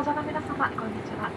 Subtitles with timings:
[0.00, 1.30] 搭乗の皆様、こんにちは。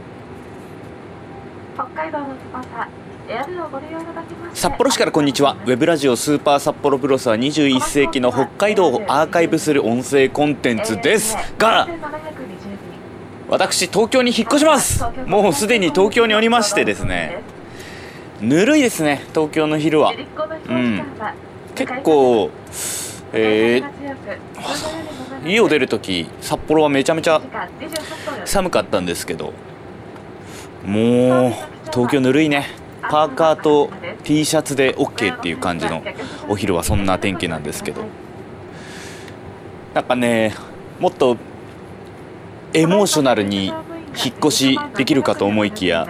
[1.75, 2.87] 北海道の翼、
[3.27, 5.57] エアルをご利用いただきまして札幌市からこんにちは。
[5.65, 11.35] ウェブラジオスーパー札幌プロスは21世紀の北海道をアーカイブする音声コンテンツです。
[11.57, 11.89] が
[13.49, 15.03] 私東京に引っ越します。
[15.27, 17.41] もうすでに東京におりましてですね。
[18.39, 20.13] ぬるいですね東京の昼は。
[20.69, 21.03] うん。
[21.75, 22.49] 結構
[23.33, 27.41] えー、家を出るとき札幌はめちゃめちゃ
[28.45, 29.53] 寒かったんですけど
[30.85, 31.53] もう
[31.91, 32.67] 東京ぬるいね。
[33.09, 33.89] パーカーと
[34.23, 36.01] T シャツで OK っていう感じの
[36.47, 38.05] お昼はそんな天気なんですけど。
[39.93, 40.55] なんかね
[40.99, 41.37] もっと
[42.73, 46.07] エモーショナルに引っ越しできるかと思いきや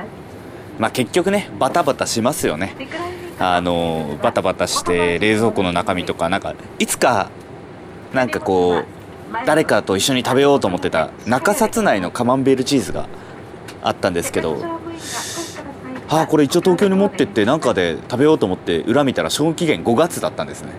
[0.80, 2.76] まあ結局ねバタバタしますよね。
[3.40, 7.30] あのバタバタして冷蔵庫の中身とかなんかいつか
[8.14, 8.86] なんかこう
[9.46, 13.08] 誰かと一緒に食べようと思ってた中札内のカマンベールチーズが
[13.82, 14.58] あったんですけど
[16.10, 20.72] ああこれ一応東京に持ってってなんかで食べようと思って裏見たら賞味期限5月だったんですね。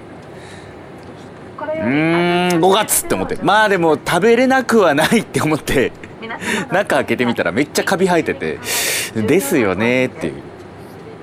[1.58, 3.36] うーん5月って思って。
[3.42, 5.92] まあでも食べれなくはないって思って
[6.70, 8.58] 中開けてみたらめっちゃカビ生えてて
[9.14, 10.34] ですよねっていう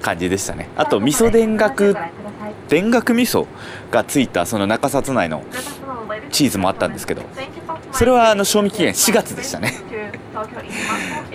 [0.02, 0.70] 感じでしたね。
[0.76, 1.96] あと味噌田楽
[2.68, 3.46] 田楽味噌
[3.92, 5.44] がついたその中札内の
[6.32, 7.24] チーズもあったんですけど
[7.92, 9.74] それはあの賞味期限4月でしたね。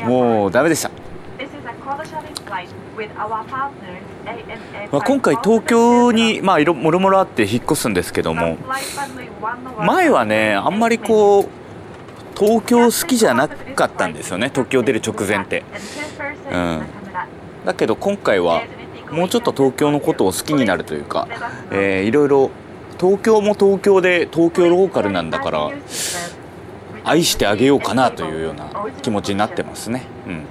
[0.04, 0.90] もうダメでした。
[4.90, 8.56] まあ、今回東京にまあいろもろもろあって引っ越すんですけども
[9.78, 11.48] 前はねあんまりこう
[12.36, 14.50] 東京好きじゃなかったんですよね。
[14.50, 15.64] 東京出る直前って。
[16.52, 16.82] うん。
[17.64, 18.62] だけど今回は
[19.10, 21.28] もうちょっと東京のことを好きになるというか、
[21.70, 22.50] えー、いろいろ
[22.98, 25.70] 東京も東京で東京ローカルなんだから
[27.04, 28.70] 愛してあげようかなというような
[29.02, 30.04] 気持ちになってますね。
[30.26, 30.44] うん。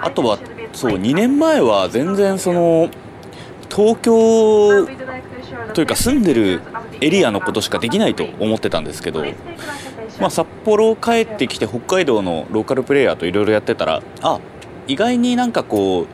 [0.00, 0.38] あとは
[0.72, 2.90] そう2年前は全然その
[3.74, 4.86] 東京
[5.74, 6.60] というか住んでる
[7.00, 9.24] エリアのことしかできないと思ってたんですけど、
[10.20, 14.40] まあ、札幌帰ってきて北海道のローカルプレーヤーといろいろやってたらあ
[14.86, 16.06] 意外になんかこう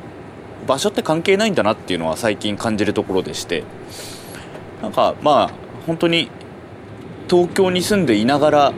[0.66, 3.64] 場所って関係ないんだなっていうのは最近感じるところでして
[4.82, 5.50] なんかまあ
[5.86, 6.30] 本当に
[7.28, 8.72] 東京に住んでいながら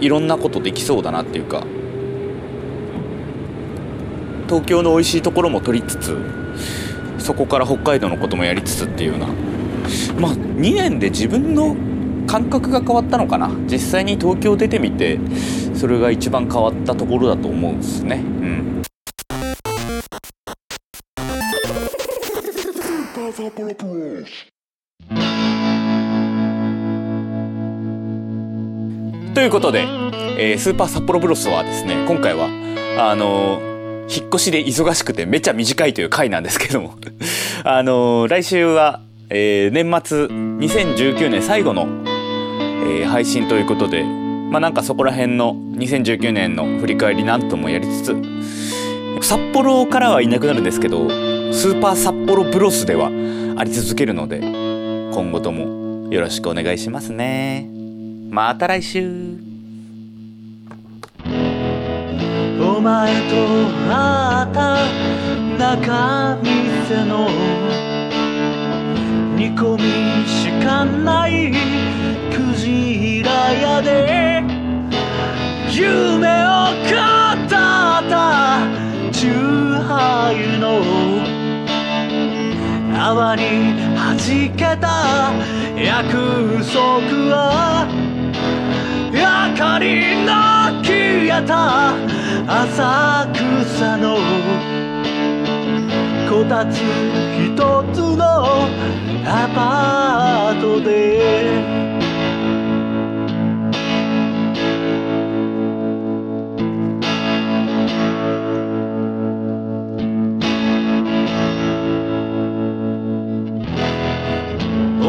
[0.00, 1.64] いろんなことできそうだなっていうか
[4.48, 6.16] 東京の美味しいところも取りつつ
[7.18, 9.26] そこから北海道のこともやりつつっていうような
[10.20, 11.76] まあ2年で自分の
[12.26, 13.48] 感覚が変わったのかな。
[13.70, 15.18] 実際に東京出てみて
[15.74, 18.16] それが一番変わったところだと思うんですね。
[18.16, 18.82] うん。
[29.34, 29.82] ということで、
[30.38, 32.48] えー、スーパー札幌ブロスはですね今回は
[32.98, 33.76] あのー
[34.08, 36.94] 引っ越しで忙しくてめちゃ短いという回なんですけども
[37.64, 39.00] あのー、来週は、
[39.30, 41.88] え、年末2019年最後の、
[42.88, 48.16] え、配信ということでまあなんかそこら辺の2019年の振り返りなんともやりつつ
[49.22, 51.08] 札幌からはいなくなるんですけど
[51.52, 53.10] スーパー札幌ブロスでは
[53.56, 54.65] あり続けるので
[55.16, 57.66] 今後ともよろしくお願いしますね。
[58.28, 59.38] また来週。
[62.60, 63.36] お前と
[63.88, 64.76] 会った
[65.56, 67.30] 中店の
[69.36, 71.50] 煮込みしかない
[72.30, 74.44] クジラ屋で。
[75.70, 76.50] 夢を
[76.84, 77.56] 語った
[79.10, 80.82] チューハイの
[83.02, 83.75] 泡に
[84.26, 85.32] 弾けた
[85.76, 87.86] 約束は。
[89.12, 89.20] 明
[89.56, 90.32] かりの
[90.82, 91.94] 消えた
[92.64, 94.16] 浅草の
[96.28, 96.82] こたつ
[97.38, 97.54] 一
[97.94, 98.68] つの
[99.24, 101.05] アパートで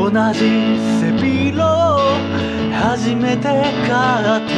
[0.10, 0.40] 同じ
[1.02, 1.64] 背広を
[2.72, 3.44] 初めて
[3.86, 4.54] 買って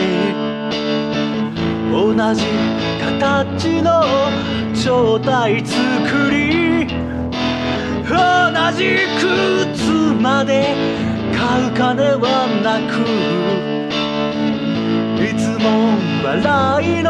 [1.92, 2.46] 同じ
[3.02, 3.90] 形の
[4.76, 6.86] 正体作り。
[8.08, 8.16] 同
[8.78, 9.90] じ靴
[10.22, 10.76] まで
[11.36, 13.02] 買う金はなく。
[15.20, 15.66] いつも
[16.24, 17.10] 笑いの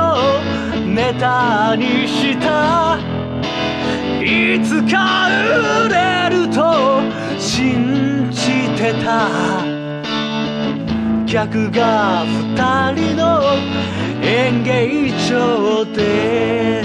[0.95, 2.97] ネタにした。
[4.24, 7.09] いつか売れると
[9.10, 9.66] た
[11.26, 13.42] 客が二人の
[14.22, 16.84] 演芸場で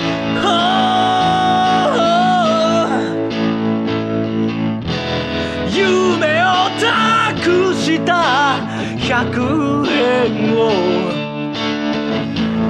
[5.68, 6.46] 夢を
[6.80, 8.56] 託した
[8.98, 10.58] 100円を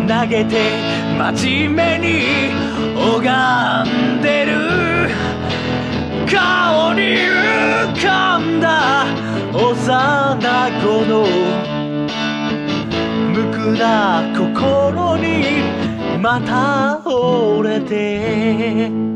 [0.08, 0.52] 投げて
[1.16, 2.12] 真面目に
[2.96, 4.54] 拝んでる
[9.94, 11.24] 幼子の
[13.32, 15.62] 無垢な心に
[16.20, 19.13] また折れて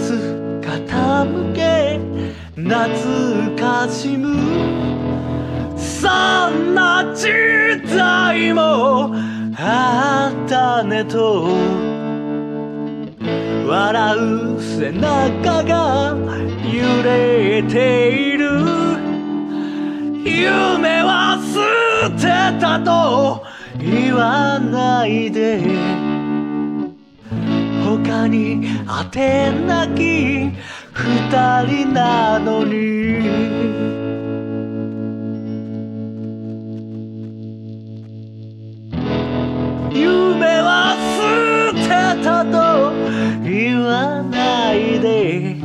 [0.00, 0.14] グラス
[0.62, 2.00] 傾け
[2.56, 4.34] 懐かしむ
[5.76, 6.08] そ
[6.50, 7.28] んな時
[7.94, 9.14] 代も
[9.56, 11.48] あったねと
[13.66, 16.16] 笑う背中が
[16.64, 18.50] 揺れている。
[20.24, 23.44] 夢は捨てたと
[23.78, 26.19] 言わないで。
[28.04, 30.50] 他に当てなき。
[30.92, 32.74] 二人なのに。
[39.92, 42.92] 夢は捨てたと
[43.42, 45.56] 言わないで。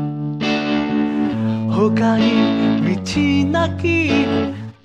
[1.69, 4.25] 他に道なき。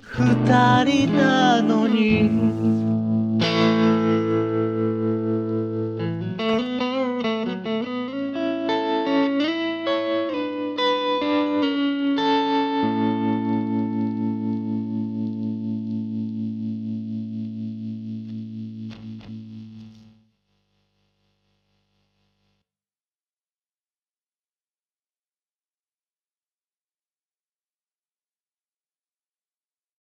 [0.03, 2.90] 二人なのに。